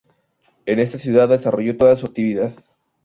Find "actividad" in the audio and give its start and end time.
2.07-2.55